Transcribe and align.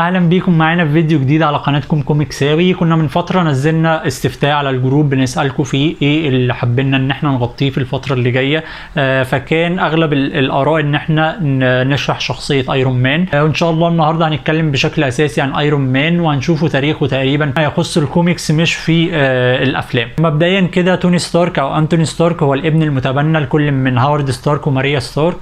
أهلا 0.00 0.18
بيكم 0.18 0.58
معانا 0.58 0.84
في 0.84 0.92
فيديو 0.92 1.20
جديد 1.20 1.42
على 1.42 1.56
قناتكم 1.56 2.02
كوميكساوي 2.02 2.74
كنا 2.74 2.96
من 2.96 3.08
فترة 3.08 3.42
نزلنا 3.42 4.06
استفتاء 4.06 4.50
على 4.50 4.70
ال 4.70 4.77
group 4.77 5.10
بنسألكم 5.10 5.62
فيه 5.64 5.94
إيه 6.02 6.28
اللي 6.28 6.54
حابين 6.54 6.94
إن 6.94 7.10
إحنا 7.10 7.28
نغطيه 7.30 7.70
في 7.70 7.78
الفترة 7.78 8.14
اللي 8.14 8.30
جاية. 8.30 8.64
آه، 8.98 9.22
فكان 9.22 9.78
أغلب 9.78 10.12
ال- 10.12 10.36
الآراء 10.36 10.80
إن 10.80 10.94
إحنا 10.94 11.36
نشرح 11.84 12.20
شخصية 12.20 12.72
ايرون 12.72 13.02
مان 13.02 13.26
آه، 13.34 13.44
وإن 13.44 13.54
شاء 13.54 13.70
الله 13.70 13.88
النهارده 13.88 14.28
هنتكلم 14.28 14.70
بشكل 14.70 15.04
أساسي 15.04 15.40
عن 15.40 15.54
ايرون 15.54 15.80
مان 15.80 16.20
وهنشوفه 16.20 16.68
تاريخه 16.68 17.06
تقريبا 17.06 17.52
يخص 17.58 17.96
الكوميكس 17.98 18.50
مش 18.50 18.74
في 18.74 19.08
آه، 19.12 19.62
الأفلام. 19.62 20.08
مبدئيا 20.20 20.60
كده 20.60 20.94
توني 20.94 21.18
ستارك 21.18 21.58
أو 21.58 21.78
أنتوني 21.78 22.04
ستارك 22.04 22.42
هو 22.42 22.54
الابن 22.54 22.82
المتبنى 22.82 23.38
لكل 23.40 23.72
من 23.72 23.98
هاورد 23.98 24.30
ستارك 24.30 24.66
وماريا 24.66 24.98
ستارك. 24.98 25.36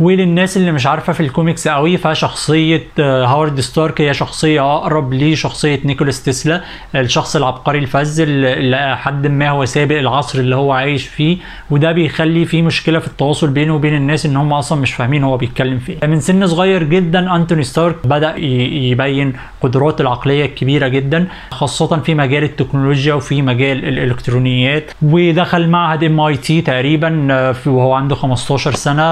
وللناس 0.00 0.56
اللي 0.56 0.72
مش 0.72 0.86
عارفة 0.86 1.12
في 1.12 1.20
الكوميكس 1.20 1.68
قوي 1.68 1.96
فشخصية 1.96 2.82
آه، 2.98 3.26
هاورد 3.26 3.60
ستارك 3.60 4.00
هي 4.00 4.14
شخصية 4.14 4.74
أقرب 4.76 5.14
لشخصيه 5.14 5.80
نيكولاس 5.84 6.22
تسلا 6.22 6.60
الشخص 6.94 7.36
العبقري 7.36 7.78
الفذ 7.78 8.20
إلى 8.20 8.96
حد 8.96 9.26
ما 9.26 9.50
هو 9.50 9.64
سابق 9.64 9.98
العصر 9.98 10.38
اللي 10.38 10.56
هو 10.56 10.72
عايش 10.72 11.06
فيه 11.06 11.36
وده 11.70 11.92
بيخلي 11.92 12.44
في 12.44 12.62
مشكلة 12.62 12.98
في 12.98 13.06
التواصل 13.06 13.50
بينه 13.50 13.74
وبين 13.74 13.94
الناس 13.94 14.26
إن 14.26 14.36
هم 14.36 14.52
أصلا 14.52 14.80
مش 14.80 14.92
فاهمين 14.92 15.24
هو 15.24 15.36
بيتكلم 15.36 15.78
في 15.78 15.92
إيه. 16.02 16.08
من 16.08 16.20
سن 16.20 16.46
صغير 16.46 16.82
جدا 16.82 17.36
أنتوني 17.36 17.62
ستارك 17.62 18.06
بدأ 18.06 18.36
يبين 18.36 19.32
قدراته 19.60 20.02
العقلية 20.02 20.44
الكبيرة 20.44 20.88
جدا 20.88 21.26
خاصة 21.50 22.00
في 22.00 22.14
مجال 22.14 22.44
التكنولوجيا 22.44 23.14
وفي 23.14 23.42
مجال 23.42 23.84
الإلكترونيات 23.84 24.90
ودخل 25.02 25.68
معهد 25.68 26.04
MIT 26.04 26.60
تقريبا 26.60 27.28
آه، 27.30 27.54
وهو 27.66 27.92
عنده 27.92 28.14
15 28.14 28.74
سنة 28.74 29.02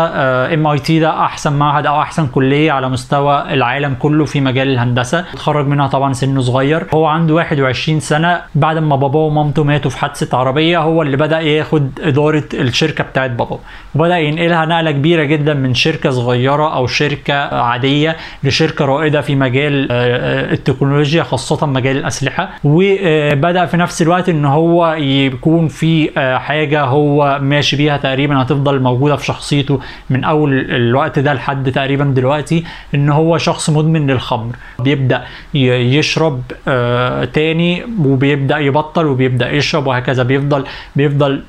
ام 0.54 0.66
اي 0.66 0.77
تي 0.78 1.00
ده 1.00 1.10
أحسن 1.24 1.52
معهد 1.52 1.86
أو 1.86 2.02
أحسن 2.02 2.26
كلية 2.26 2.72
على 2.72 2.88
مستوى 2.88 3.44
العالم 3.54 3.94
كله 3.98 4.24
في 4.24 4.40
مجال 4.40 4.68
الهندسة. 4.68 5.20
اتخرج 5.32 5.66
منها 5.66 5.86
طبعا 5.86 6.12
سنه 6.12 6.40
صغير. 6.40 6.86
هو 6.94 7.06
عنده 7.06 7.34
21 7.34 8.00
سنة. 8.00 8.40
بعد 8.54 8.78
ما 8.78 8.96
باباه 8.96 9.20
ومامته 9.20 9.64
ماتوا 9.64 9.90
في 9.90 9.98
حادثة 9.98 10.38
عربية 10.38 10.78
هو 10.78 11.02
اللي 11.02 11.16
بدأ 11.16 11.40
ياخد 11.40 11.90
إدارة 12.02 12.44
الشركة 12.54 13.04
بتاعت 13.04 13.30
باباه. 13.30 13.58
وبدأ 13.94 14.18
ينقلها 14.18 14.64
نقلة 14.66 14.90
كبيرة 14.90 15.24
جدا 15.24 15.54
من 15.54 15.74
شركة 15.74 16.10
صغيرة 16.10 16.74
أو 16.74 16.86
شركة 16.86 17.34
عادية 17.60 18.16
لشركة 18.44 18.84
رائدة 18.84 19.20
في 19.20 19.34
مجال 19.36 19.88
آه، 19.90 20.52
التكنولوجيا 20.52 21.22
خاصة 21.22 21.66
مجال 21.66 21.96
الأسلحة. 21.96 22.48
وبدأ 22.64 23.66
في 23.66 23.76
نفس 23.76 24.02
الوقت 24.02 24.28
إن 24.28 24.44
هو 24.44 24.92
يكون 24.98 25.68
في 25.68 26.10
آه، 26.18 26.38
حاجة 26.38 26.82
هو 26.84 27.38
ماشي 27.42 27.76
بيها 27.76 27.96
تقريبا 27.96 28.42
هتفضل 28.42 28.80
موجودة 28.82 29.16
في 29.16 29.24
شخصيته 29.26 29.80
من 30.10 30.24
أول 30.24 30.67
الوقت 30.68 31.18
ده 31.18 31.32
لحد 31.32 31.72
تقريبا 31.72 32.04
دلوقتي 32.04 32.64
إن 32.94 33.08
هو 33.08 33.38
شخص 33.38 33.70
مدمن 33.70 34.06
للخمر. 34.10 34.56
بيبدأ 34.78 35.24
يشرب 35.54 36.42
آه، 36.68 37.24
تاني 37.24 37.82
وبيبدأ 38.04 38.58
يبطل 38.58 39.06
وبيبدأ 39.06 39.50
يشرب 39.52 39.86
وهكذا. 39.86 40.22
بيفضل 40.22 40.64
بيفضل 40.96 41.42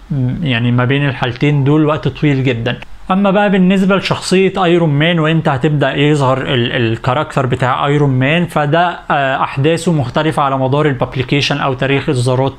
يعني 0.43 0.71
ما 0.71 0.85
بين 0.85 1.09
الحالتين 1.09 1.63
دول 1.63 1.85
وقت 1.85 2.07
طويل 2.07 2.43
جدا. 2.43 2.77
أما 3.11 3.31
بقى 3.31 3.49
بالنسبة 3.49 3.95
لشخصية 3.95 4.53
ايرون 4.63 4.89
مان 4.89 5.19
وإنت 5.19 5.49
هتبدأ 5.49 5.95
يظهر 5.95 6.37
ال- 6.41 6.71
ال 6.71 6.79
character 6.79 7.45
بتاع 7.45 7.85
ايرون 7.85 8.09
مان 8.09 8.45
فده 8.45 8.99
آه، 9.11 9.43
أحداثه 9.43 9.91
مختلفة 9.91 10.43
على 10.43 10.57
مدار 10.57 10.85
ال 10.85 10.91
publication 10.91 11.57
أو 11.57 11.73
تاريخ 11.73 12.09
اصدارات 12.09 12.53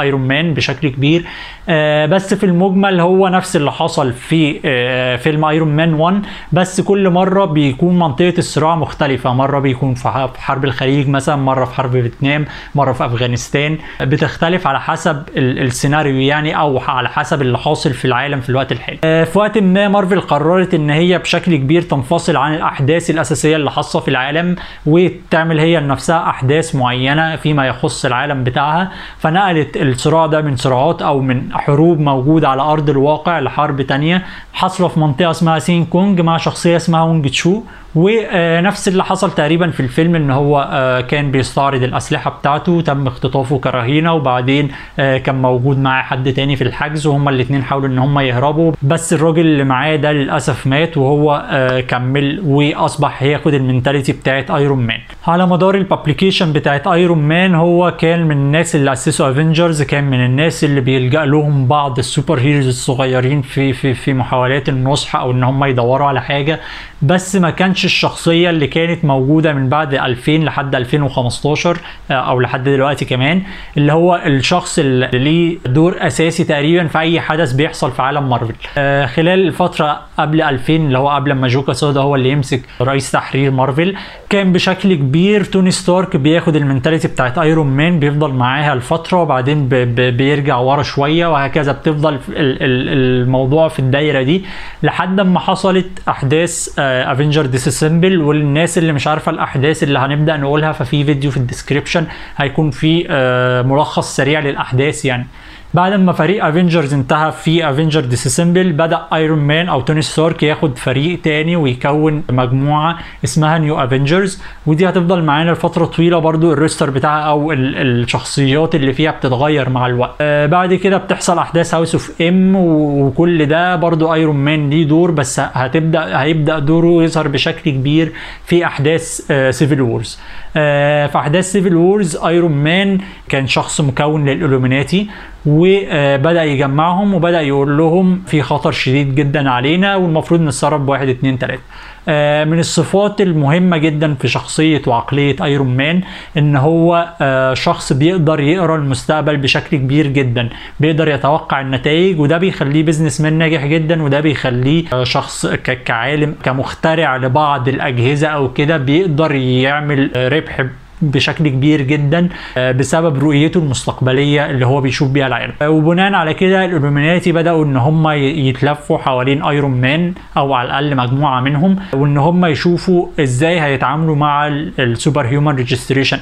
ايرون 0.00 0.20
مان 0.20 0.54
بشكل 0.54 0.88
كبير. 0.88 1.24
آه، 1.68 2.06
بس 2.06 2.34
في 2.34 2.46
المجمل 2.46 3.00
هو 3.00 3.28
نفس 3.28 3.56
اللي 3.56 3.72
حصل 3.72 4.12
في 4.12 4.60
آه، 4.64 5.16
فيلم 5.16 5.44
ايرون 5.44 5.68
مان 5.76 5.94
1 5.94 6.22
بس 6.52 6.80
كل 6.80 7.10
مرة 7.10 7.44
بيكون 7.44 7.98
منطقة 7.98 8.34
الصراع 8.38 8.76
مختلفة. 8.76 9.32
مرة 9.32 9.58
بيكون 9.58 9.94
في 9.94 10.28
حرب 10.38 10.64
الخليج 10.64 11.08
مثلا 11.08 11.36
مرة 11.36 11.64
في 11.64 11.74
حرب 11.74 11.90
فيتنام 11.90 12.44
مرة 12.74 12.92
في 12.92 13.06
أفغانستان. 13.06 13.78
بتختلف 14.00 14.66
على 14.66 14.80
حسب 14.80 15.22
ال- 15.36 15.58
السيناريو 15.58 16.14
يعني 16.20 16.58
أو 16.58 16.78
على 16.78 17.08
حسب 17.08 17.42
اللي 17.42 17.58
حاصل 17.58 17.90
في 17.90 18.04
العالم 18.04 18.40
في 18.40 18.48
الوقت 18.50 18.72
الحالي. 18.72 19.26
في 19.26 19.38
وقت 19.38 19.59
ما 19.60 19.88
مارفل 19.88 20.20
قررت 20.20 20.74
إن 20.74 20.90
هي 20.90 21.18
بشكل 21.18 21.56
كبير 21.56 21.82
تنفصل 21.82 22.36
عن 22.36 22.54
الأحداث 22.54 23.10
الأساسية 23.10 23.56
اللي 23.56 23.70
حاصلة 23.70 24.02
في 24.02 24.08
العالم 24.08 24.56
وتعمل 24.86 25.58
هي 25.60 25.80
لنفسها 25.80 26.28
أحداث 26.28 26.74
معينة 26.74 27.36
فيما 27.36 27.66
يخص 27.66 28.04
العالم 28.04 28.44
بتاعها. 28.44 28.90
فنقلت 29.18 29.76
الصراع 29.76 30.26
ده 30.26 30.40
من 30.40 30.56
صراعات 30.56 31.02
أو 31.02 31.20
من 31.20 31.52
حروب 31.52 32.00
موجودة 32.00 32.48
على 32.48 32.62
أرض 32.62 32.90
الواقع 32.90 33.38
لحرب 33.40 33.82
تانية 33.82 34.26
حاصلة 34.52 34.88
في 34.88 35.00
منطقة 35.00 35.30
اسمها 35.30 35.58
سين 35.58 35.84
كونج 35.84 36.20
مع 36.20 36.36
شخصية 36.36 36.76
اسمها 36.76 37.02
ونج 37.02 37.28
تشو. 37.28 37.62
ونفس 37.94 38.88
اللي 38.88 39.04
حصل 39.04 39.30
تقريبا 39.34 39.70
في 39.70 39.80
الفيلم 39.80 40.14
إن 40.14 40.30
هو 40.30 40.68
آه، 40.72 41.00
كان 41.00 41.30
بيستعرض 41.30 41.82
الأسلحة 41.82 42.30
بتاعته 42.30 42.80
تم 42.80 43.06
اختطافه 43.06 43.58
كرهينة 43.58 44.12
وبعدين 44.14 44.68
آه، 44.98 45.18
كان 45.18 45.42
موجود 45.42 45.78
معاه 45.78 46.02
حد 46.02 46.32
تاني 46.32 46.56
في 46.56 46.64
الحجز 46.64 47.06
وهما 47.06 47.30
الاثنين 47.30 47.62
حاولوا 47.62 47.88
إن 47.88 47.98
هما 47.98 48.22
يهربوا 48.22 48.72
بس 48.82 49.12
الراجل 49.12 49.40
اللي 49.40 49.64
معاه 49.64 49.96
ده 49.96 50.12
للأسف 50.12 50.66
مات 50.66 50.96
وهو 50.96 51.46
آه، 51.50 51.80
كمل 51.80 52.42
وأصبح 52.44 53.22
هياخد 53.22 53.54
ال 53.54 53.60
mentality 53.60 54.12
بتاعت 54.12 54.50
ايرون 54.50 54.86
مان 54.86 55.00
على 55.26 55.46
مدار 55.46 55.74
ال 55.74 55.81
publication 55.81 56.52
بتاعت 56.52 56.86
ايرون 56.86 57.18
مان 57.18 57.54
هو 57.54 57.90
كان 57.90 58.24
من 58.24 58.36
الناس 58.36 58.76
اللي 58.76 58.92
أسسوا 58.92 59.30
Avengers 59.30 59.82
كان 59.82 60.04
من 60.04 60.24
الناس 60.24 60.64
اللي 60.64 60.80
بيلجأ 60.80 61.24
لهم 61.24 61.66
بعض 61.66 61.98
ال 61.98 62.05
super 62.05 62.38
heroes 62.38 62.68
الصغيرين 62.68 63.42
في 63.42 63.72
في 63.72 63.94
في 63.94 64.14
محاولات 64.14 64.68
النصح 64.68 65.16
أو 65.16 65.30
إن 65.30 65.44
هم 65.44 65.64
يدوروا 65.64 66.08
على 66.08 66.22
حاجة 66.22 66.60
بس 67.02 67.36
ما 67.36 67.50
كانش 67.50 67.79
الشخصية 67.84 68.50
اللي 68.50 68.66
كانت 68.66 69.04
موجودة 69.04 69.52
من 69.52 69.68
بعد 69.68 69.94
2000 69.94 70.32
لحد 70.32 70.74
2015 70.74 71.78
آه، 72.10 72.14
أو 72.14 72.40
لحد 72.40 72.64
دلوقتي 72.64 73.04
كمان 73.04 73.42
اللي 73.76 73.92
هو 73.92 74.22
الشخص 74.26 74.78
اللي 74.78 75.08
ليه 75.12 75.58
دور 75.66 75.96
أساسي 75.98 76.44
تقريبا 76.44 76.86
في 76.86 76.98
أي 76.98 77.20
حدث 77.20 77.52
بيحصل 77.52 77.92
في 77.92 78.02
عالم 78.02 78.28
مارفل. 78.30 78.54
آه، 78.78 79.06
خلال 79.06 79.46
الفترة 79.46 80.00
قبل 80.18 80.42
2000 80.42 80.72
اللي 80.76 80.98
هو 80.98 81.08
قبل 81.10 81.32
ما 81.32 81.48
جو 81.48 81.72
كيسادا 81.72 82.00
هو 82.00 82.14
اللي 82.16 82.30
يمسك 82.30 82.62
رئيس 82.80 83.10
تحرير 83.10 83.50
مارفل 83.50 83.96
كان 84.28 84.52
بشكل 84.52 84.94
كبير 84.94 85.44
توني 85.44 85.70
ستارك 85.70 86.16
بياخد 86.16 86.56
ال 86.56 86.61
mentality 86.61 87.08
بتاعت 87.08 87.38
أيرون 87.38 87.66
مان 87.66 87.98
بيفضل 88.00 88.32
معاها 88.32 88.74
لفترة 88.74 89.22
وبعدين 89.22 89.68
بيرجع 89.94 90.56
ورا 90.56 90.82
شوية 90.82 91.26
وهكذا 91.26 91.72
بتفضل 91.72 92.18
الموضوع 92.36 93.68
في 93.68 93.78
الدايرة 93.78 94.22
دي 94.22 94.44
لحد 94.82 95.20
ما 95.20 95.40
حصلت 95.40 95.88
أحداث 96.08 96.78
Avengers 96.78 97.46
Disassembled 97.74 98.20
والناس 98.20 98.78
اللي 98.78 98.92
مش 98.92 99.06
عارفة 99.06 99.30
الأحداث 99.30 99.82
اللي 99.82 99.98
هنبدأ 99.98 100.36
نقولها 100.36 100.72
ففي 100.72 101.04
فيديو 101.04 101.30
في 101.30 101.36
ال 101.36 101.42
description 101.42 102.06
هيكون 102.36 102.70
فيه 102.70 103.06
آه، 103.10 103.62
ملخص 103.62 104.16
سريع 104.16 104.40
للأحداث 104.40 105.04
يعني. 105.04 105.26
بعد 105.74 105.92
ما 105.92 106.12
فريق 106.12 106.44
Avengers 106.44 106.94
انتهى 106.94 107.32
في 107.32 107.70
Avengers 107.70 108.00
Disassembled 108.00 108.72
بدأ 108.72 109.00
ايرون 109.14 109.38
مان 109.38 109.68
أو 109.68 109.80
توني 109.80 110.02
ستارك 110.02 110.42
ياخد 110.42 110.78
فريق 110.78 111.20
تاني 111.22 111.56
ويكون 111.56 112.22
مجموعة 112.30 112.98
اسمها 113.24 113.58
New 113.58 113.78
Avengers 113.84 114.42
ودي 114.66 114.88
هتفضل 114.88 115.22
معانا 115.22 115.50
لفترة 115.50 115.84
طويلة 115.84 116.18
برضو 116.18 116.52
ال 116.52 116.57
roster 116.57 116.90
بتاعها 116.90 117.22
أو 117.22 117.52
ال- 117.52 117.76
الشخصيات 117.76 118.74
اللي 118.74 118.92
فيها 118.92 119.10
بتتغير 119.10 119.68
مع 119.68 119.86
الوقت. 119.86 120.14
آه 120.20 120.46
بعد 120.46 120.74
كده 120.74 120.96
بتحصل 120.96 121.38
أحداث 121.38 121.74
House 121.74 121.94
of 121.94 122.22
M 122.22 122.56
وكل 122.56 123.46
ده 123.46 123.76
برضو 123.76 124.14
ايرون 124.14 124.36
مان 124.36 124.70
ليه 124.70 124.84
دور 124.88 125.10
بس 125.10 125.40
هتبدأ 125.40 126.20
هيبدأ 126.22 126.58
دوره 126.58 127.02
يظهر 127.04 127.28
بشكل 127.28 127.70
كبير 127.70 128.12
في 128.46 128.64
أحداث 128.66 129.02
Civil 129.50 129.80
Wars 129.80 130.18
آه 130.49 130.49
في 130.52 131.10
أحداث 131.16 131.52
Civil 131.52 131.74
Wars 131.76 132.16
ايرون 132.16 132.52
مان 132.52 132.98
كان 133.28 133.46
شخص 133.46 133.80
مكون 133.80 134.28
للإلوميناتي 134.28 135.08
وبدأ 135.46 136.44
يجمعهم 136.44 137.14
وبدأ 137.14 137.40
يقول 137.40 137.78
لهم 137.78 138.22
في 138.26 138.42
خطر 138.42 138.72
شديد 138.72 139.14
جدا 139.14 139.50
علينا 139.50 139.96
والمفروض 139.96 140.40
نتصرف 140.40 140.80
بواحد 140.80 141.08
اتنين 141.08 141.38
تلاتة. 141.38 141.62
آه، 141.99 141.99
من 142.44 142.58
الصفات 142.58 143.20
المهمة 143.20 143.76
جدا 143.76 144.14
في 144.14 144.28
شخصية 144.28 144.82
وعقلية 144.86 145.36
ايرون 145.44 145.76
مان 145.76 146.00
إن 146.36 146.56
هو 146.56 147.14
آه، 147.20 147.54
شخص 147.54 147.92
بيقدر 147.92 148.40
يقرأ 148.40 148.76
المستقبل 148.76 149.36
بشكل 149.36 149.76
كبير 149.76 150.06
جدا 150.06 150.48
بيقدر 150.80 151.08
يتوقع 151.08 151.60
النتائج 151.60 152.20
وده 152.20 152.38
بيخليه 152.38 152.82
businessman 152.82 153.32
ناجح 153.32 153.66
جدا 153.66 154.02
وده 154.02 154.20
بيخليه 154.20 154.84
آه، 154.92 155.04
شخص 155.04 155.46
كعالم 155.84 156.34
كمخترع 156.42 157.16
لبعض 157.16 157.68
الأجهزة 157.68 158.28
أو 158.28 158.52
كده 158.52 158.76
بيقدر 158.76 159.34
يعمل 159.34 160.10
آه، 160.16 160.28
ربح 160.28 160.66
بشكل 161.02 161.48
كبير 161.48 161.80
جدا 161.82 162.28
آه، 162.56 162.72
بسبب 162.72 163.18
رؤيته 163.18 163.58
المستقبلية 163.58 164.46
اللي 164.50 164.66
هو 164.66 164.80
بيشوف 164.80 165.10
بيها 165.10 165.26
العالم. 165.26 165.52
آه، 165.62 165.70
وبناء 165.70 166.12
على 166.14 166.34
كده 166.34 166.64
الالوميناتي 166.64 167.32
بدأوا 167.32 167.64
إن 167.64 167.76
هم 167.76 168.08
يتلفوا 168.10 168.98
حوالين 168.98 169.42
ايرون 169.42 169.80
مان 169.80 170.14
أو 170.36 170.54
على 170.54 170.66
الأقل 170.68 170.96
مجموعة 170.96 171.40
منهم 171.40 171.76
وإن 171.92 172.18
هم 172.18 172.46
يشوفوا 172.46 173.06
إزاي 173.20 173.60
هيتعاملوا 173.60 174.16
مع 174.16 174.46
ال 174.78 175.26
superhuman 175.26 175.54
registration 175.54 176.18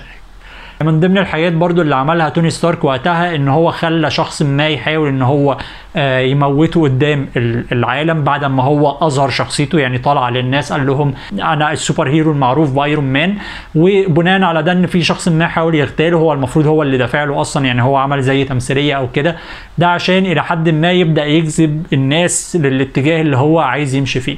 من 0.83 1.01
ضمن 1.01 1.19
الحاجات 1.19 1.53
برضو 1.53 1.83
اللي 1.83 1.95
عملها 1.95 2.29
توني 2.29 2.51
ستارك 2.51 2.85
وقتها 2.85 3.35
إن 3.35 3.49
هو 3.49 3.71
خلى 3.71 4.11
شخص 4.11 4.43
ما 4.43 4.69
يحاول 4.69 5.09
إن 5.09 5.23
هو 5.23 5.57
يموته 5.97 6.83
قدام 6.83 7.27
العالم 7.73 8.25
بعد 8.25 8.45
ما 8.45 8.63
هو 8.63 8.91
أظهر 8.91 9.31
شخصيته 9.31 9.79
يعني 9.79 9.99
طلع 9.99 10.29
للناس 10.29 10.73
قال 10.73 10.87
لهم 10.87 11.15
أنا 11.33 11.73
ال 11.73 12.09
superhero 12.09 12.33
المعروف 12.33 12.73
بايرون 12.73 13.05
مان. 13.05 13.35
وبناء 13.75 14.43
على 14.43 14.63
ده 14.63 14.73
إن 14.73 14.87
في 14.87 15.03
شخص 15.03 15.29
ما 15.29 15.47
حاول 15.49 15.75
يغتاله 15.75 16.17
هو 16.17 16.33
المفروض 16.33 16.67
هو 16.67 16.83
اللي 16.83 16.99
دافع 16.99 17.25
له 17.25 17.41
أصلا 17.41 17.67
يعني 17.67 17.83
هو 17.83 17.97
عمل 17.97 18.23
زي 18.23 18.45
تمثيلية 18.45 18.95
أو 18.95 19.09
كده. 19.15 19.37
ده 19.79 19.87
عشان 19.89 20.27
إلى 20.27 20.45
حد 20.45 20.69
ما 20.69 20.93
يبدأ 20.93 21.25
يجذب 21.25 21.87
الناس 21.93 22.57
للاتجاه 22.61 23.21
اللي 23.21 23.37
هو 23.37 23.59
عايز 23.59 23.95
يمشي 23.95 24.21
فيه. 24.21 24.37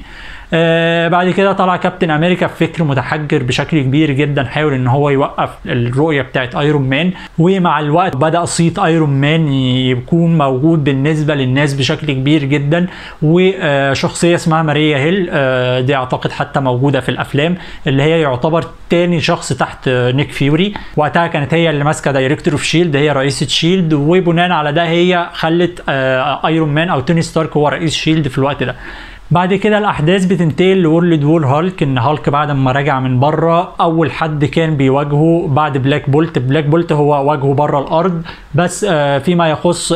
آه 0.53 1.09
بعد 1.09 1.31
كده 1.31 1.53
طلع 1.53 1.77
كابتن 1.77 2.11
أمريكا 2.11 2.47
بفكر 2.47 2.85
متحجر 2.85 3.43
بشكل 3.43 3.83
كبير 3.83 4.11
جدا 4.11 4.45
حاول 4.45 4.73
إن 4.75 4.87
هو 4.87 5.11
يوقف 5.11 5.51
الرؤية 5.67 6.23
بتاعت 6.23 6.55
ايرون 6.55 6.89
مان 6.89 7.13
ومع 7.39 7.81
الوقت 7.81 8.17
بدأ 8.17 8.45
صيت 8.45 8.79
ايرون 8.79 9.11
مان 9.11 9.53
يكون 9.53 10.39
موجود 10.39 10.85
بالنسبة 10.85 11.35
للناس 11.35 11.75
بشكل 11.75 12.07
كبير 12.13 12.45
جدا. 12.45 12.87
وشخصية 13.23 14.35
اسمها 14.35 14.63
ماريا 14.63 14.99
هيل 14.99 15.29
آه 15.33 15.81
دي 15.81 15.95
أعتقد 15.95 16.31
حتى 16.33 16.61
موجودة 16.61 17.01
في 17.01 17.09
الأفلام 17.09 17.57
اللي 17.87 18.03
هي 18.03 18.21
يعتبر 18.21 18.65
تاني 18.91 19.21
شخص 19.21 19.53
تحت 19.53 19.89
نيك 19.89 20.31
فيوري. 20.33 20.75
وقتها 20.97 21.27
كانت 21.27 21.55
هي 21.55 21.71
اللي 21.71 21.85
ماسكة 21.85 22.13
director 22.13 22.53
of 22.53 22.63
شيلد 22.63 22.97
هي 22.97 23.13
رئيسة 23.13 23.47
شيلد 23.47 23.93
وبناء 23.93 24.51
على 24.51 24.73
ده 24.73 24.89
هي 24.89 25.29
خلت 25.33 25.83
آه 25.89 26.47
ايرون 26.47 26.69
مان 26.69 26.89
أو 26.89 27.01
توني 27.01 27.23
ستارك 27.23 27.57
هو 27.57 27.69
رئيس 27.69 27.95
شيلد 27.95 28.29
في 28.29 28.39
الوقت 28.39 28.63
ده. 28.63 28.77
بعد 29.31 29.55
كده 29.55 29.79
الأحداث 29.79 30.25
بتنتقل 30.25 30.77
ل 30.77 30.85
World 30.85 31.25
War 31.25 31.47
Hulk 31.47 31.83
إن 31.83 31.99
هالك 31.99 32.29
بعد 32.29 32.51
ما 32.51 32.73
رجع 32.73 33.01
من 33.01 33.21
بره 33.21 33.75
أول 33.81 34.13
حد 34.13 34.45
كان 34.45 34.77
بيواجهه 34.77 35.49
بعد 35.49 35.79
بلاك 35.79 36.11
بولت. 36.11 36.39
بلاك 36.39 36.65
بولت 36.65 36.93
هو 36.93 37.29
واجهه 37.31 37.55
بره 37.55 37.79
الأرض 37.79 38.23
بس 38.55 38.85
فيما 39.25 39.51
يخص 39.51 39.93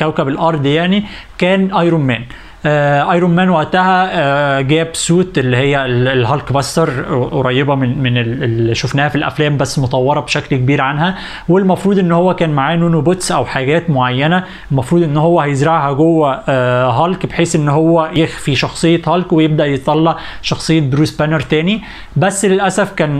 كوكب 0.00 0.28
الأرض 0.28 0.66
يعني 0.66 1.04
كان 1.38 1.74
ايرون 1.74 2.00
مان 2.00 2.24
ايرون 2.66 3.34
مان 3.34 3.48
وقتها 3.48 4.60
جاب 4.60 4.88
suit 4.92 5.38
اللي 5.38 5.56
هي 5.56 5.86
ال 5.86 6.52
Hulkbuster 6.52 6.90
قريبة 7.32 7.74
من 7.74 7.98
من 8.02 8.16
اللي 8.18 8.74
شفناها 8.74 9.08
في 9.08 9.16
الأفلام 9.16 9.56
بس 9.56 9.78
مطورة 9.78 10.20
بشكل 10.20 10.56
كبير 10.56 10.80
عنها. 10.80 11.14
والمفروض 11.48 11.98
إن 11.98 12.12
هو 12.12 12.34
كان 12.34 12.50
معاه 12.50 12.76
nanobots 12.76 13.32
أو 13.32 13.44
حاجات 13.44 13.90
معينة. 13.90 14.44
المفروض 14.70 15.02
إن 15.02 15.16
هو 15.16 15.40
هيزرعها 15.40 15.92
جوه 15.92 16.50
هالك 16.90 17.26
بحيث 17.26 17.56
إن 17.56 17.68
هو 17.68 18.10
يخفي 18.14 18.54
شخصية 18.54 19.00
هالك 19.06 19.32
ويبدأ 19.32 19.66
يطلع 19.66 20.16
شخصية 20.42 20.80
بروس 20.80 21.16
بانر 21.16 21.40
تاني. 21.40 21.82
بس 22.16 22.44
للأسف 22.44 22.92
كان 22.92 23.12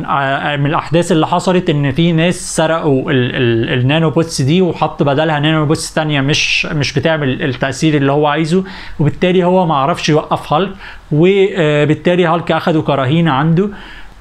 من 0.60 0.66
الأحداث 0.66 1.12
اللي 1.12 1.26
حصلت 1.26 1.70
إن 1.70 1.92
في 1.92 2.12
ناس 2.12 2.56
سرقوا 2.56 3.02
ال 3.10 4.10
nanobots 4.10 4.42
دي 4.42 4.62
وحط 4.62 5.02
بدلها 5.02 5.40
nanobots 5.40 5.94
تانية 5.94 6.20
مش 6.20 6.66
مش 6.66 6.98
بتعمل 6.98 7.42
التأثير 7.42 7.94
اللي 7.96 8.12
هو 8.12 8.26
عايزه. 8.26 8.64
وبالتالي 9.00 9.35
هو 9.44 9.66
ما 9.66 9.74
عرفش 9.74 10.08
يوقف 10.08 10.52
هالك 10.52 10.70
وبالتالي 11.12 12.26
هالك 12.26 12.52
اخده 12.52 12.82
كرهينه 12.82 13.30
عنده. 13.30 13.68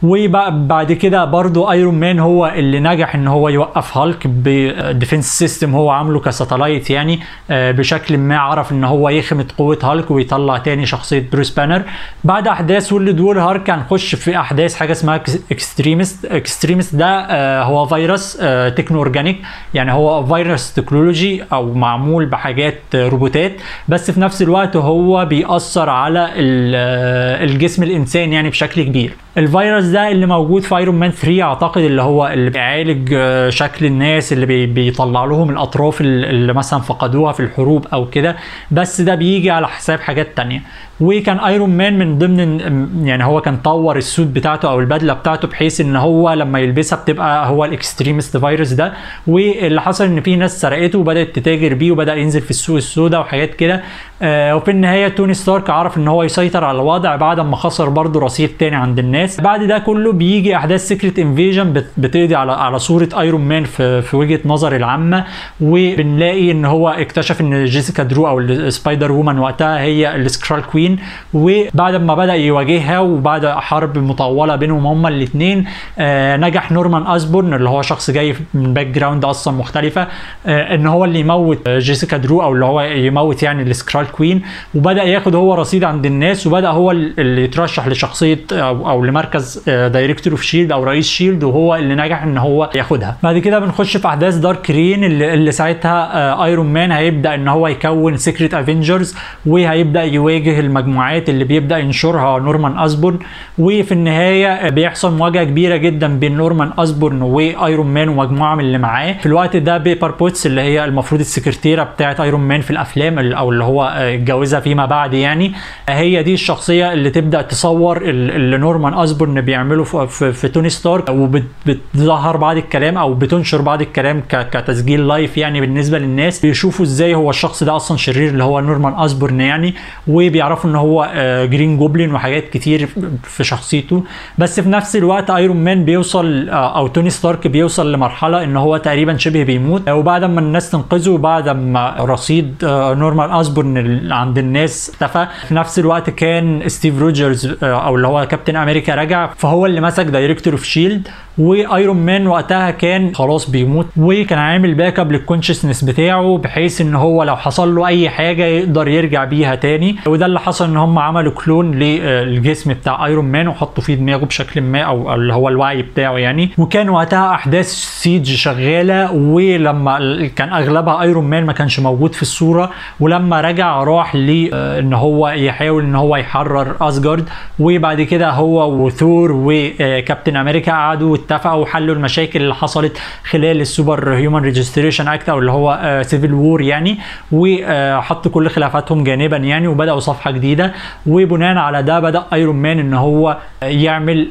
وبعد 0.03 0.91
كده 0.93 1.25
برضو 1.25 1.71
ايرون 1.71 1.95
مان 1.95 2.19
هو 2.19 2.47
اللي 2.47 2.79
نجح 2.79 3.15
إن 3.15 3.27
هو 3.27 3.49
يوقف 3.49 3.97
هالك 3.97 4.27
ب 4.27 4.39
defense 4.39 5.25
system 5.37 5.75
هو 5.75 5.89
عامله 5.89 6.19
ك 6.19 6.26
satellite 6.26 6.89
يعني 6.89 7.19
بشكل 7.49 8.17
ما 8.17 8.37
عرف 8.37 8.71
إن 8.71 8.83
هو 8.83 9.09
يخمد 9.09 9.51
قوة 9.57 9.79
هالك 9.83 10.11
ويطلع 10.11 10.57
تاني 10.57 10.85
شخصية 10.85 11.25
بروس 11.33 11.49
بانر 11.49 11.81
بعد 12.23 12.47
أحداث 12.47 12.93
World 12.93 13.19
War 13.19 13.39
Hulk 13.39 13.69
هنخش 13.69 14.15
في 14.15 14.37
أحداث 14.39 14.75
حاجة 14.75 14.91
اسمها 14.91 15.15
Extremis 15.51 16.25
Extremis 16.25 16.95
ده 16.95 17.61
هو 17.63 17.85
فيروس 17.85 18.37
techno 18.77 18.97
organic 18.99 19.37
يعني 19.73 19.91
هو 19.93 20.25
فيروس 20.25 20.73
تكنولوجي 20.73 21.43
أو 21.53 21.73
معمول 21.73 22.25
بحاجات 22.25 22.79
روبوتات 22.95 23.51
بس 23.87 24.11
في 24.11 24.19
نفس 24.19 24.41
الوقت 24.41 24.75
هو 24.75 25.25
بيأثر 25.25 25.89
على 25.89 26.29
الجسم 26.35 27.83
الإنسان 27.83 28.33
يعني 28.33 28.49
بشكل 28.49 28.83
كبير. 28.83 29.13
الفيروس 29.37 29.84
ده 29.87 30.11
اللي 30.11 30.25
موجود 30.25 30.61
في 30.61 30.77
ايرون 30.77 30.95
مان 30.95 31.11
3 31.11 31.41
أعتقد 31.41 31.81
اللي 31.81 32.01
هو 32.01 32.27
اللي 32.27 32.49
بيعالج 32.49 33.15
شكل 33.49 33.85
الناس 33.85 34.33
اللي 34.33 34.45
بي 34.45 34.65
بيطلع 34.65 35.25
لهم 35.25 35.49
الأطراف 35.49 36.01
اللي 36.01 36.53
مثلا 36.53 36.79
فقدوها 36.79 37.31
في 37.33 37.39
الحروب 37.39 37.87
أو 37.93 38.09
كده. 38.09 38.35
بس 38.71 39.01
ده 39.01 39.15
بيجي 39.15 39.51
على 39.51 39.67
حساب 39.67 39.99
حاجات 39.99 40.37
تانية. 40.37 40.61
وكان 41.01 41.37
ايرون 41.39 41.69
مان 41.69 41.99
من 41.99 42.17
ضمن 42.17 42.59
يعني 43.07 43.23
هو 43.25 43.41
كان 43.41 43.57
طور 43.57 43.97
ال 43.97 44.03
suit 44.03 44.27
بتاعته 44.27 44.69
أو 44.69 44.79
البدلة 44.79 45.13
بتاعته 45.13 45.47
بحيث 45.47 45.81
إن 45.81 45.95
هو 45.95 46.33
لما 46.33 46.59
يلبسها 46.59 46.99
بتبقى 46.99 47.49
هو 47.49 47.65
ال 47.65 47.73
Extremis 47.73 48.37
فيروس 48.37 48.71
ده. 48.73 48.93
واللي 49.27 49.81
حصل 49.81 50.05
إن 50.05 50.21
في 50.21 50.35
ناس 50.35 50.61
سرقته 50.61 50.99
وبدأت 50.99 51.35
تتاجر 51.35 51.73
بيه 51.73 51.91
وبدأ 51.91 52.15
ينزل 52.15 52.41
في 52.41 52.49
السوق 52.51 52.75
السوداء 52.77 53.21
وحاجات 53.21 53.55
كده. 53.55 53.81
آه 54.21 54.55
وفي 54.55 54.71
النهاية 54.71 55.07
توني 55.07 55.33
ستارك 55.33 55.69
عرف 55.69 55.97
إن 55.97 56.07
هو 56.07 56.23
يسيطر 56.23 56.63
على 56.63 56.75
الوضع 56.75 57.15
بعد 57.15 57.39
ما 57.39 57.55
خسر 57.55 57.89
برضه 57.89 58.19
رصيد 58.19 58.49
تاني 58.59 58.75
عند 58.75 58.99
الناس. 58.99 59.41
بعد 59.41 59.63
ده 59.63 59.77
كله 59.77 60.11
بيجي 60.11 60.55
أحداث 60.55 60.87
Secret 60.87 61.19
Invasion 61.19 61.83
بتقضي 61.97 62.35
على 62.35 62.51
على 62.51 62.79
صورة 62.79 63.09
ايرون 63.19 63.41
مان 63.41 63.63
في, 63.63 64.01
في 64.01 64.17
وجهة 64.17 64.39
نظر 64.45 64.75
العامة. 64.75 65.25
وبنلاقي 65.61 66.51
إن 66.51 66.65
هو 66.65 66.89
اكتشف 66.89 67.41
إن 67.41 67.65
جيسيكا 67.65 68.03
درو 68.03 68.27
أو 68.27 68.39
السبايدر 68.39 69.11
وومن 69.11 69.39
وقتها 69.39 69.79
هي 69.79 70.15
ال 70.15 70.22
Skrull 70.22 70.63
Queen 70.63 70.84
وبعد 71.33 71.95
ما 71.95 72.15
بدأ 72.15 72.33
يواجهها 72.33 72.99
وبعد 72.99 73.45
حرب 73.47 73.97
مطولة 73.97 74.55
بينهم 74.55 74.87
هما 74.87 75.09
الاثنين 75.09 75.65
آه 75.99 76.37
نجح 76.37 76.71
نورمان 76.71 77.07
اسبورن 77.07 77.53
اللي 77.53 77.69
هو 77.69 77.81
شخص 77.81 78.11
جاي 78.11 78.35
من 78.53 78.73
background 78.73 79.25
أصلا 79.25 79.53
مختلفة 79.57 80.07
آه 80.47 80.75
إن 80.75 80.87
هو 80.87 81.05
اللي 81.05 81.19
يموت 81.19 81.69
جيسيكا 81.69 82.17
درو 82.17 82.41
أو 82.43 82.53
اللي 82.53 82.65
هو 82.65 82.81
يموت 82.81 83.43
يعني 83.43 83.63
ال 83.63 83.70
Skrull 83.70 84.11
Queen 84.11 84.41
وبدأ 84.75 85.03
ياخد 85.03 85.35
هو 85.35 85.53
رصيد 85.53 85.83
عند 85.83 86.05
الناس 86.05 86.47
وبدأ 86.47 86.69
هو 86.69 86.91
اللي 86.91 87.43
يترشح 87.43 87.87
لشخصية 87.87 88.39
أو, 88.51 88.89
أو 88.89 89.05
لمركز 89.05 89.63
director 89.69 90.33
of 90.33 90.41
شيلد 90.41 90.71
أو 90.71 90.83
رئيس 90.83 91.07
شيلد 91.07 91.43
وهو 91.43 91.75
اللي 91.75 91.95
نجح 91.95 92.23
إن 92.23 92.37
هو 92.37 92.69
ياخدها. 92.75 93.17
بعد 93.23 93.37
كده 93.37 93.59
بنخش 93.59 93.97
في 93.97 94.07
أحداث 94.07 94.35
Dark 94.35 94.71
Reign 94.71 95.03
اللي, 95.03 95.33
اللي 95.33 95.51
ساعتها 95.51 96.43
ايرون 96.45 96.65
مان 96.65 96.91
هيبدأ 96.91 97.35
إن 97.35 97.47
هو 97.47 97.67
يكون 97.67 98.17
Secret 98.17 98.53
Avengers 98.53 99.15
وهيبدأ 99.45 100.03
يواجه 100.03 100.59
المجموعات 100.79 101.29
اللي 101.29 101.43
بيبدأ 101.43 101.77
ينشرها 101.77 102.39
نورمان 102.39 102.79
اسبورن 102.79 103.19
وفي 103.59 103.91
النهاية 103.91 104.69
بيحصل 104.69 105.13
مواجهة 105.17 105.43
كبيرة 105.43 105.75
جدا 105.75 106.19
بين 106.19 106.37
نورمان 106.37 106.71
اسبورن 106.77 107.21
وأيرون 107.21 107.87
مان 107.87 108.09
ومجموعة 108.09 108.55
من 108.55 108.63
اللي 108.63 108.77
معاه. 108.77 109.13
في 109.13 109.25
الوقت 109.25 109.57
ده 109.57 109.77
بيبر 109.77 110.11
بوتس 110.11 110.45
اللي 110.45 110.61
هي 110.61 110.85
المفروض 110.85 111.19
السكرتيرة 111.21 111.83
بتاعه 111.83 112.15
أيرون 112.19 112.41
مان 112.41 112.61
في 112.61 112.71
الأفلام 112.71 113.19
أو 113.19 113.51
اللي 113.51 113.63
هو 113.63 113.83
اتجوزها 113.97 114.59
فيما 114.59 114.85
بعد 114.85 115.13
يعني 115.13 115.51
هي 115.89 116.23
دي 116.23 116.33
الشخصية 116.33 116.93
اللي 116.93 117.09
تبدأ 117.09 117.41
تصور 117.41 118.01
اللي 118.01 118.57
نورمان 118.57 118.93
اسبورن 118.93 119.41
بيعمله 119.41 119.83
في, 119.83 120.07
في, 120.07 120.31
في 120.33 120.47
توني 120.47 120.69
ستارك 120.69 121.09
وبتظهر 121.09 122.37
بعض 122.37 122.57
الكلام 122.57 122.97
أو 122.97 123.13
بتنشر 123.13 123.61
بعض 123.61 123.81
الكلام 123.81 124.21
كتسجيل 124.29 125.07
live 125.07 125.37
يعني 125.37 125.61
بالنسبة 125.61 125.99
للناس 125.99 126.39
بيشوفوا 126.45 126.85
إزاي 126.85 127.15
هو 127.15 127.29
الشخص 127.29 127.63
ده 127.63 127.75
أصلا 127.75 127.97
شرير 127.97 128.29
اللي 128.29 128.43
هو 128.43 128.59
نورمان 128.59 128.93
اسبورن 128.97 129.41
يعني 129.41 129.73
وبيعرفوا 130.07 130.64
ان 130.65 130.75
هو 130.75 131.11
جرين 131.51 131.77
جوبلين 131.77 132.13
وحاجات 132.13 132.49
كتير 132.49 132.89
في 133.23 133.43
شخصيته. 133.43 134.03
بس 134.37 134.59
في 134.59 134.69
نفس 134.69 134.95
الوقت 134.95 135.29
ايرون 135.29 135.57
مان 135.57 135.85
بيوصل 135.85 136.49
أو 136.49 136.87
توني 136.87 137.09
ستارك 137.09 137.47
بيوصل 137.47 137.91
لمرحلة 137.91 138.43
ان 138.43 138.57
هو 138.57 138.77
تقريبا 138.77 139.17
شبه 139.17 139.43
بيموت. 139.43 139.89
وبعد 139.89 140.23
ما 140.23 140.39
الناس 140.39 140.71
تنقذه 140.71 141.17
بعد 141.17 141.49
ما 141.49 141.95
رصيد 141.99 142.55
نورمان 142.63 143.31
أسبورن 143.31 144.11
عند 144.11 144.37
الناس 144.37 144.89
اختفى. 144.89 145.27
في 145.47 145.53
نفس 145.53 145.79
الوقت 145.79 146.09
كان 146.09 146.69
ستيف 146.69 146.99
روجرز 146.99 147.63
أو 147.63 147.95
اللي 147.95 148.07
هو 148.07 148.27
كابتن 148.27 148.55
أمريكا 148.55 148.95
رجع 148.95 149.29
فهو 149.37 149.65
اللي 149.65 149.81
مسك 149.81 150.05
director 150.05 150.53
of 150.53 150.63
شيلد. 150.63 151.07
وإيرون 151.37 151.97
مان 151.97 152.27
وقتها 152.27 152.71
كان 152.71 153.15
خلاص 153.15 153.49
بيموت 153.49 153.85
وكان 153.97 154.39
عامل 154.39 154.73
backup 154.73 154.99
لل 154.99 155.11
consciousness 155.11 155.83
بتاعه 155.83 156.37
بحيث 156.37 156.81
إن 156.81 156.95
هو 156.95 157.23
لو 157.23 157.35
حصل 157.35 157.75
له 157.75 157.87
أي 157.87 158.09
حاجة 158.09 158.43
يقدر 158.45 158.87
يرجع 158.87 159.23
بيها 159.23 159.55
تاني. 159.55 159.95
وده 160.07 160.25
اللي 160.25 160.39
حصل 160.39 160.65
إن 160.69 160.77
هم 160.77 160.99
عملوا 160.99 161.31
clone 161.31 161.71
للجسم 161.71 162.73
بتاع 162.73 163.05
ايرون 163.05 163.25
مان 163.25 163.47
وحطوا 163.47 163.83
فيه 163.83 163.95
دماغه 163.95 164.25
بشكل 164.25 164.61
ما 164.61 164.81
أو 164.81 165.13
اللي 165.13 165.33
هو 165.33 165.49
الوعي 165.49 165.81
بتاعه 165.81 166.17
يعني. 166.17 166.49
وكان 166.57 166.89
وقتها 166.89 167.33
أحداث 167.33 167.67
Siege 167.67 168.33
شغالة 168.35 169.11
ولما 169.11 170.27
كان 170.35 170.53
أغلبها 170.53 171.01
ايرون 171.01 171.25
مان 171.25 171.45
ما 171.45 171.53
كانش 171.53 171.79
موجود 171.79 172.13
في 172.13 172.21
الصورة. 172.21 172.71
ولما 172.99 173.41
رجع 173.41 173.83
راح 173.83 174.15
لأن 174.15 174.93
هو 174.93 175.27
يحاول 175.27 175.83
إن 175.83 175.95
هو 175.95 176.15
يحرر 176.15 176.75
اسجارد 176.81 177.29
وبعد 177.59 178.01
كده 178.01 178.29
هو 178.29 178.85
وثور 178.85 179.31
وكابتن 179.45 180.35
أمريكا 180.35 180.71
قعدوا 180.71 181.17
واتفقوا 181.31 181.61
وحلوا 181.61 181.95
المشاكل 181.95 182.41
اللي 182.41 182.55
حصلت 182.55 182.97
خلال 183.29 183.61
ال 183.61 184.13
superhuman 184.15 184.41
registration 184.41 185.07
act 185.07 185.29
أو 185.29 185.39
اللي 185.39 185.51
هو 185.51 186.01
Civil 186.05 186.33
War 186.33 186.61
يعني 186.61 186.97
وحطوا 187.31 188.31
كل 188.31 188.49
خلافاتهم 188.49 189.03
جانبا 189.03 189.37
يعني 189.37 189.67
وبدأوا 189.67 189.99
صفحة 189.99 190.31
جديدة. 190.31 190.73
وبناء 191.07 191.57
على 191.57 191.83
ده 191.83 191.99
بدأ 191.99 192.23
ايرون 192.33 192.55
مان 192.55 192.79
إن 192.79 192.93
هو 192.93 193.37
يعمل 193.61 194.27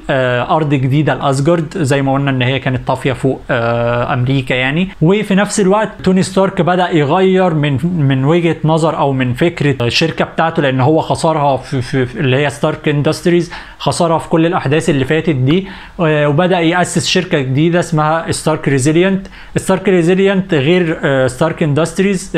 أرض 0.50 0.74
جديدة 0.74 1.14
لأسجارد 1.14 1.78
زي 1.78 2.02
ما 2.02 2.14
قلنا 2.14 2.30
إن 2.30 2.42
هي 2.42 2.58
كانت 2.58 2.88
طافية 2.88 3.12
فوق 3.12 3.40
أمريكا 3.50 4.54
يعني. 4.54 4.88
وفي 5.02 5.34
نفس 5.34 5.60
الوقت 5.60 5.88
توني 6.04 6.22
ستارك 6.22 6.62
بدأ 6.62 6.90
يغير 6.90 7.54
من 7.54 7.78
من 7.98 8.24
وجهة 8.24 8.56
نظر 8.64 8.98
أو 8.98 9.12
من 9.12 9.34
فكرة 9.34 9.86
الشركة 9.86 10.24
بتاعته 10.24 10.62
لأن 10.62 10.80
هو 10.80 11.00
خسرها 11.00 11.56
في, 11.56 11.82
في, 11.82 12.06
في 12.06 12.20
اللي 12.20 12.36
هي 12.36 12.50
ستارك 12.50 12.88
اندستريز 12.88 13.52
خسرها 13.84 14.18
في 14.18 14.28
كل 14.28 14.46
الأحداث 14.46 14.90
اللي 14.90 15.04
فاتت 15.04 15.30
دي 15.34 15.66
وبدأ 15.98 16.60
يأسس 16.60 17.06
شركة 17.06 17.38
جديدة 17.40 17.80
اسمها 17.80 18.30
Stark 18.32 18.68
Resilient 18.68 19.26
Stark 19.56 19.88
Resilient 19.88 20.54
غير 20.54 20.98
Stark 21.26 21.62
Industries 21.62 22.30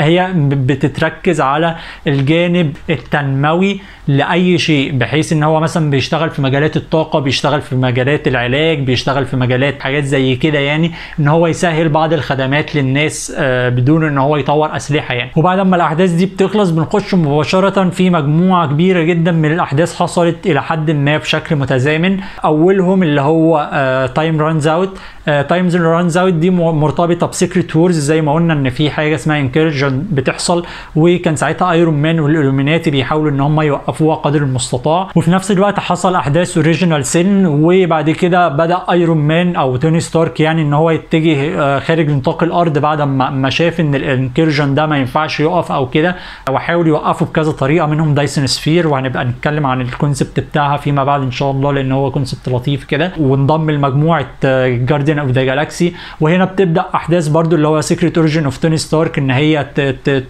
هي 0.00 0.30
بتتركز 0.34 1.40
على 1.40 1.76
الجانب 2.06 2.76
التنموي 2.90 3.80
لأي 4.08 4.58
شيء 4.58 4.92
بحيث 4.98 5.32
إن 5.32 5.42
هو 5.42 5.60
مثلا 5.60 5.90
بيشتغل 5.90 6.30
في 6.30 6.42
مجالات 6.42 6.76
الطاقة 6.76 7.18
بيشتغل 7.18 7.60
في 7.60 7.76
مجالات 7.76 8.28
العلاج 8.28 8.78
بيشتغل 8.78 9.26
في 9.26 9.36
مجالات 9.36 9.80
حاجات 9.80 10.04
زي 10.04 10.36
كده 10.36 10.58
يعني 10.58 10.90
إن 11.20 11.28
هو 11.28 11.46
يسهل 11.46 11.88
بعض 11.88 12.12
الخدمات 12.12 12.76
للناس 12.76 13.34
بدون 13.40 14.04
إن 14.06 14.18
هو 14.18 14.36
يطور 14.36 14.76
أسلحة 14.76 15.14
يعني. 15.14 15.30
وبعد 15.36 15.60
ما 15.60 15.76
الأحداث 15.76 16.10
دي 16.10 16.26
بتخلص 16.26 16.70
بنخش 16.70 17.14
مباشرة 17.14 17.90
في 17.90 18.10
مجموعة 18.10 18.66
كبيرة 18.66 19.02
جدا 19.02 19.32
من 19.32 19.52
الأحداث 19.52 19.96
حصلت 19.96 20.46
إلى 20.46 20.62
حد 20.62 20.90
ما 20.90 21.16
بشكل 21.16 21.56
متزامن. 21.56 22.18
أولهم 22.44 23.02
اللي 23.02 23.20
هو 23.20 23.70
Time 24.14 24.40
Runs 24.40 24.66
Out 24.66 24.98
Time 25.26 25.76
Runs 25.76 26.16
Out 26.16 26.32
دي 26.32 26.50
مرتبطة 26.50 27.26
ب 27.26 27.33
Secret 27.33 27.76
Wars 27.76 27.98
زي 27.98 28.20
ما 28.20 28.34
قلنا 28.34 28.52
إن 28.52 28.70
في 28.70 28.90
حاجة 28.90 29.14
اسمها 29.14 29.40
incursion 29.40 30.04
بتحصل 30.12 30.64
وكان 30.96 31.36
ساعتها 31.36 31.72
ايرون 31.72 31.94
مان 31.94 32.20
وال 32.20 32.32
Illuminati 32.32 32.90
بيحاولوا 32.90 33.30
إن 33.30 33.40
هم 33.40 33.60
يوقفوها 33.94 34.16
قدر 34.16 34.42
المستطاع. 34.42 35.08
وفي 35.14 35.30
نفس 35.30 35.50
الوقت 35.50 35.80
حصل 35.80 36.14
أحداث 36.14 36.56
Original 36.56 37.04
Sin 37.06 37.46
وبعد 37.46 38.10
كده 38.10 38.48
بدأ 38.48 38.82
ايرون 38.90 39.18
مان 39.18 39.56
أو 39.56 39.76
توني 39.76 40.00
ستارك 40.00 40.40
يعني 40.40 40.62
إن 40.62 40.72
هو 40.72 40.90
يتجه 40.90 41.78
خارج 41.78 42.10
نطاق 42.10 42.42
الأرض 42.42 42.78
بعد 42.78 43.00
ما 43.02 43.50
شاف 43.50 43.80
إن 43.80 43.94
ال 43.94 44.02
incursion 44.02 44.74
ده 44.74 44.86
ما 44.86 44.98
ينفعش 44.98 45.40
يقف 45.40 45.72
أو 45.72 45.86
كده 45.88 46.16
وحاول 46.50 46.86
يوقفه 46.86 47.26
بكذا 47.26 47.52
طريقة 47.52 47.86
منهم 47.86 48.14
Dyson 48.14 48.46
sphere 48.46 48.88
وهنبقى 48.88 49.24
نتكلم 49.24 49.66
عن 49.66 49.80
ال 49.80 49.88
concept 49.88 50.40
بتاعها 50.40 50.76
فيما 50.76 51.04
بعد 51.04 51.22
إن 51.22 51.30
شاء 51.30 51.50
الله 51.50 51.72
لأن 51.72 51.92
هو 51.92 52.10
concept 52.10 52.48
لطيف 52.48 52.84
كده. 52.84 53.12
وانضم 53.18 53.70
لمجموعة 53.70 54.26
Guardians 54.64 55.18
of 55.18 55.30
the 55.30 55.44
Galaxy 55.44 55.94
وهنا 56.20 56.44
بتبدأ 56.44 56.84
أحداث 56.94 57.28
برضو 57.28 57.56
اللي 57.56 57.68
هو 57.68 57.80
Secret 57.80 58.18
Origin 58.18 58.44
of 58.44 58.58
Tony 58.58 58.76
Stark 58.76 59.18
إن 59.18 59.30
هي 59.30 59.66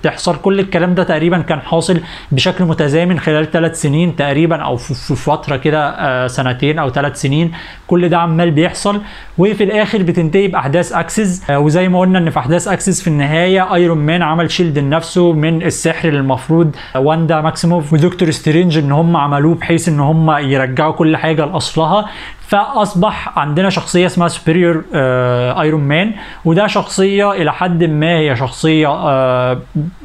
تحصل. 0.03 0.37
كل 0.43 0.61
الكلام 0.61 0.95
ده 0.95 1.03
تقريبا 1.03 1.39
كان 1.39 1.61
حاصل 1.61 2.01
بشكل 2.33 2.65
متزامن 2.65 3.19
خلال 3.19 3.51
ثلاث 3.55 3.81
سنين 3.81 4.17
تقريبا 4.17 4.57
أو 4.57 4.77
في 4.77 5.15
فترة 5.17 5.57
كده 5.57 6.27
سنتين 6.27 6.79
أو 6.79 6.91
ثلاث 6.91 7.21
سنين 7.21 7.53
كل 7.87 8.09
ده 8.09 8.19
عمال 8.19 8.51
بيحصل. 8.51 9.01
وفي 9.39 9.65
الآخر 9.65 10.03
بتنتهي 10.03 10.49
بأحداث 10.49 10.93
Axis. 10.93 11.51
وزي 11.51 11.89
ما 11.89 12.01
قلنا 12.01 12.19
إن 12.19 12.31
في 12.31 12.39
أحداث 12.39 12.69
Axis 12.69 13.03
في 13.03 13.09
النهاية 13.09 13.75
ايرون 13.75 13.99
مان 13.99 14.23
عمل 14.23 14.51
shield 14.51 14.79
لنفسه 14.79 15.33
من 15.33 15.63
السحر 15.63 16.09
اللي 16.09 16.21
المفروض. 16.21 16.77
واندا 16.97 17.41
ماكسيموف 17.41 17.93
ودكتور 17.93 18.31
سترينج 18.31 18.79
إن 18.79 18.93
هم 18.93 19.17
عملوه 19.17 19.55
بحيث 19.55 19.89
إن 19.89 20.01
هم 20.01 20.31
يرجعوا 20.31 20.93
كل 20.93 21.17
حاجة 21.17 21.45
لأصلها. 21.45 22.07
فأصبح 22.47 23.39
عندنا 23.39 23.71
شخصية 23.71 24.07
اسمها 24.07 24.29
Superior 24.29 24.85
Iron 24.95 25.81
Man 25.81 26.13
وده 26.45 26.67
شخصية 26.67 27.33
إلى 27.33 27.53
حد 27.53 27.85
ما 27.85 28.19
هي 28.19 28.37
شخصية 28.37 28.89
آه 28.89 29.59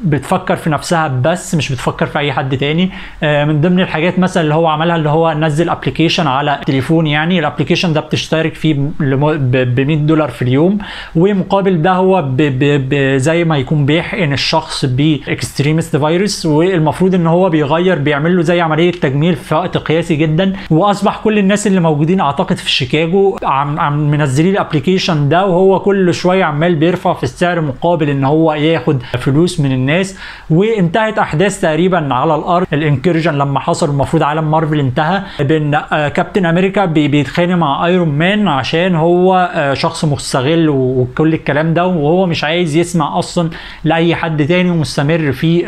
بتفكر 0.04 0.56
في 0.56 0.70
نفسها 0.70 1.08
بس 1.08 1.54
مش 1.54 1.72
بتفكر 1.72 2.06
في 2.06 2.18
أي 2.18 2.32
حد 2.32 2.56
تاني. 2.56 2.90
آه 3.22 3.44
من 3.44 3.60
ضمن 3.60 3.80
الحاجات 3.80 4.18
مثلا 4.18 4.42
اللي 4.42 4.54
هو 4.54 4.66
عملها 4.66 4.96
اللي 4.96 5.08
هو 5.08 5.32
نزل 5.32 5.68
application 5.68 6.26
على 6.26 6.54
التليفون 6.54 7.06
يعني. 7.06 7.38
ال 7.38 7.42
application 7.42 7.92
ده 7.92 8.00
بتشترك 8.00 8.54
فيه 8.54 8.74
ب 9.00 9.80
100 9.80 9.96
دولار 9.96 10.28
في 10.28 10.42
اليوم 10.42 10.78
ومقابل 11.16 11.82
ده 11.82 11.92
هو 11.92 12.22
ب 12.22 12.36
ب 12.36 12.88
ب 12.88 13.16
زي 13.16 13.44
ما 13.44 13.58
يكون 13.58 13.86
بيحقن 13.86 14.32
الشخص 14.32 14.84
ب 14.84 14.96
Extremis 14.96 15.96
فيروس 15.96 16.46
والمفروض 16.46 17.14
إن 17.14 17.26
هو 17.26 17.48
بيغير 17.48 17.98
بيعمل 17.98 18.36
له 18.36 18.42
زي 18.42 18.60
عملية 18.60 18.92
تجميل 18.92 19.36
في 19.36 19.54
وقت 19.54 19.76
قياسي 19.78 20.16
جدا. 20.16 20.52
وأصبح 20.70 21.16
كل 21.24 21.38
الناس 21.38 21.66
اللي 21.66 21.80
موجودين 21.80 22.20
أعتقد 22.30 22.56
في 22.56 22.70
شيكاغو 22.70 23.38
عم, 23.42 23.80
عم 23.80 24.10
منزلين 24.10 24.52
ال 24.52 24.58
application 24.58 25.28
ده 25.28 25.46
وهو 25.46 25.78
كل 25.80 26.14
شوية 26.14 26.44
عمال 26.44 26.74
بيرفع 26.74 27.12
في 27.14 27.22
السعر 27.22 27.60
مقابل 27.60 28.08
إن 28.10 28.24
هو 28.24 28.52
ياخد 28.52 29.02
فلوس 29.18 29.60
من 29.60 29.72
الناس. 29.72 30.18
وانتهت 30.50 31.18
أحداث 31.18 31.60
تقريبا 31.60 32.14
على 32.14 32.34
الأرض 32.34 32.66
ال 32.72 32.78
incursion 32.78 33.34
لما 33.34 33.60
حصل 33.60 33.90
المفروض 33.90 34.22
عالم 34.22 34.50
مارفل 34.50 34.78
انتهى 34.80 35.22
بان 35.40 35.80
كابتن 36.08 36.46
أمريكا 36.46 36.84
بيتخانق 36.84 37.54
مع 37.54 37.86
ايرون 37.86 38.08
مان 38.08 38.48
عشان 38.48 38.94
هو 38.94 39.50
شخص 39.74 40.04
مستغل 40.04 40.68
وكل 40.68 41.34
الكلام 41.34 41.74
ده 41.74 41.86
وهو 41.86 42.26
مش 42.26 42.44
عايز 42.44 42.76
يسمع 42.76 43.18
أصلا 43.18 43.50
لأي 43.84 44.14
حد 44.14 44.46
تاني 44.46 44.70
ومستمر 44.70 45.32
في 45.32 45.62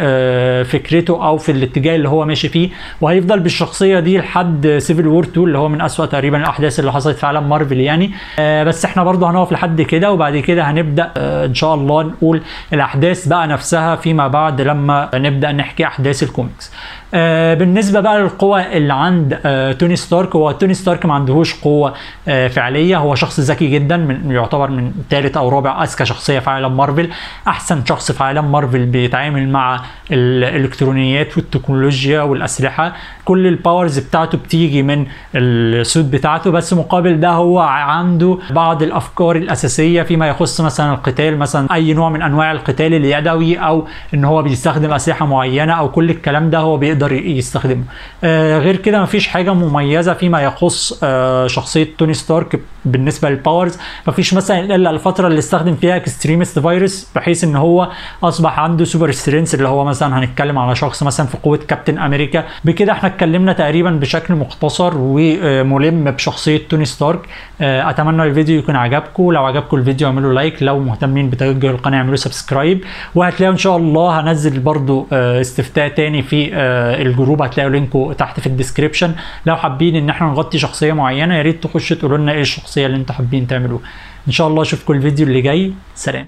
فكرته 0.64 1.26
أو 1.26 1.36
في 1.38 1.52
الاتجاه 1.52 1.96
اللي 1.96 2.08
هو 2.08 2.24
ماشي 2.24 2.48
فيه. 2.48 2.68
وهيفضل 3.00 3.40
بالشخصية 3.40 4.00
دي 4.00 4.18
لحد 4.18 4.76
Civil 4.78 5.06
War 5.06 5.24
2 5.24 5.46
اللي 5.46 5.58
هو 5.58 5.68
من 5.68 5.80
أسوأ 5.80 6.06
تقريبا 6.06 6.46
الأحداث 6.52 6.80
اللي 6.80 6.92
حصلت 6.92 7.16
في 7.16 7.26
عالم 7.26 7.48
مارفل 7.48 7.80
يعني. 7.80 8.10
آه 8.38 8.64
بس 8.64 8.84
إحنا 8.84 9.04
برضو 9.04 9.26
هنقف 9.26 9.52
لحد 9.52 9.82
كده 9.82 10.12
وبعد 10.12 10.36
كده 10.36 10.62
هنبدأ 10.62 11.10
آه 11.16 11.46
إن 11.46 11.54
شاء 11.54 11.74
الله 11.74 12.02
نقول 12.02 12.42
الأحداث 12.72 13.28
بقى 13.28 13.48
نفسها 13.48 13.96
فيما 13.96 14.28
بعد 14.28 14.60
لما 14.60 15.10
نبدأ 15.14 15.52
نحكي 15.52 15.86
أحداث 15.86 16.22
الكوميكس. 16.22 16.72
آه 17.14 17.54
بالنسبة 17.54 18.00
بقى 18.00 18.20
للقوة 18.20 18.60
اللي 18.60 18.94
عند 18.94 19.38
توني 19.78 19.96
ستارك 19.96 20.36
هو 20.36 20.50
توني 20.52 20.74
ستارك 20.74 21.06
ما 21.06 21.14
عندهوش 21.14 21.54
قوة 21.60 21.94
فعلية. 22.26 22.96
هو 22.96 23.14
شخص 23.14 23.40
ذكي 23.40 23.66
جدا 23.66 23.96
من 23.96 24.30
يعتبر 24.30 24.70
من 24.70 24.92
ثالث 25.10 25.36
أو 25.36 25.48
رابع 25.48 25.82
أذكى 25.82 26.04
شخصية 26.04 26.38
في 26.38 26.50
عالم 26.50 26.76
مارفل. 26.76 27.08
أحسن 27.48 27.84
شخص 27.84 28.12
في 28.12 28.24
عالم 28.24 28.52
مارفل 28.52 28.86
بيتعامل 28.86 29.48
مع 29.48 29.80
الإلكترونيات 30.10 31.36
والتكنولوجيا 31.36 32.22
والأسلحة. 32.22 32.92
كل 33.24 33.46
ال 33.46 33.54
powers 33.54 33.98
بتاعته 33.98 34.38
بتيجي 34.38 34.82
من 34.82 35.06
ال 35.34 35.49
suit 35.49 36.10
بتاعته. 36.10 36.41
بس 36.50 36.72
مقابل 36.72 37.20
ده 37.20 37.28
هو 37.30 37.58
عنده 37.58 38.38
بعض 38.50 38.82
الأفكار 38.82 39.36
الأساسية 39.36 40.02
فيما 40.02 40.28
يخص 40.28 40.60
مثلا 40.60 40.94
القتال 40.94 41.38
مثلا 41.38 41.74
أي 41.74 41.92
نوع 41.94 42.08
من 42.10 42.22
أنواع 42.22 42.52
القتال 42.52 42.94
اليدوي 42.94 43.56
أو 43.56 43.86
إن 44.14 44.24
هو 44.24 44.42
بيستخدم 44.42 44.92
أسلحة 44.92 45.26
معينة 45.26 45.72
أو 45.72 45.88
كل 45.90 46.10
الكلام 46.10 46.50
ده 46.50 46.58
هو 46.58 46.76
بيقدر 46.76 47.12
يستخدمه. 47.12 47.84
آه 48.24 48.58
غير 48.58 48.76
كده 48.76 49.02
مفيش 49.02 49.28
حاجة 49.28 49.54
مميزة 49.54 50.14
فيما 50.14 50.40
يخص 50.42 51.00
آه 51.02 51.46
شخصية 51.46 51.88
توني 51.98 52.14
ستارك 52.14 52.60
بالنسبة 52.84 53.30
لل 53.30 53.42
powers 53.42 53.78
مفيش 54.08 54.34
مثلا 54.34 54.60
إلا 54.74 54.90
الفترة 54.90 55.26
اللي 55.28 55.38
استخدم 55.38 55.74
فيها 55.76 55.96
Extremis 55.96 56.58
فيروس 56.58 57.08
بحيث 57.16 57.44
إن 57.44 57.56
هو 57.56 57.88
أصبح 58.22 58.58
عنده 58.58 58.84
super 58.84 59.10
strength 59.10 59.54
اللي 59.54 59.68
هو 59.68 59.84
مثلا 59.84 60.18
هنتكلم 60.18 60.58
على 60.58 60.74
شخص 60.74 61.02
مثلا 61.02 61.26
في 61.26 61.36
قوة 61.42 61.56
كابتن 61.68 61.98
أمريكا. 61.98 62.44
بكده 62.64 62.92
إحنا 62.92 63.08
اتكلمنا 63.08 63.52
تقريبا 63.52 63.90
بشكل 63.90 64.34
مختصر 64.34 64.92
وملم 64.96 66.10
بشخصيه 66.32 66.68
توني 66.68 66.84
ستارك. 66.84 67.20
أتمنى 67.60 68.22
الفيديو 68.22 68.58
يكون 68.58 68.76
عجبكم. 68.76 69.32
لو 69.32 69.44
عجبكم 69.44 69.76
الفيديو 69.76 70.08
اعملوا 70.08 70.32
like. 70.34 70.62
لو 70.62 70.78
مهتمين 70.78 71.30
بتوجه 71.30 71.70
القناة 71.70 71.98
اعملوا 71.98 72.16
subscribe. 72.16 72.84
وهتلاقوا 73.14 73.52
إن 73.52 73.58
شاء 73.58 73.76
الله 73.76 74.20
هنزل 74.20 74.60
برضو 74.60 75.06
استفتاء 75.12 75.88
تاني 75.88 76.22
في 76.22 76.50
ال 77.02 77.08
group. 77.08 77.42
هتلاقوا 77.42 77.72
link 77.72 78.04
و 78.04 78.12
تحت 78.12 78.40
في 78.40 78.46
ال 78.46 78.51
description. 78.51 79.12
لو 79.46 79.56
حابين 79.56 79.96
إن 79.96 80.08
إحنا 80.10 80.26
نغطي 80.26 80.58
شخصية 80.58 80.92
معينة 80.92 81.34
يا 81.34 81.42
ريت 81.42 81.62
تخشوا 81.62 81.96
تقولوا 81.96 82.18
لنا 82.18 82.32
إيه 82.32 82.40
الشخصية 82.40 82.86
اللي 82.86 82.96
أنتوا 82.96 83.14
حابين 83.14 83.46
تعملوها. 83.46 83.82
إن 84.26 84.32
شاء 84.32 84.48
الله 84.48 84.62
أشوفكم 84.62 84.94
الفيديو 84.94 85.26
اللي 85.26 85.40
جاي. 85.40 85.72
سلام. 85.94 86.20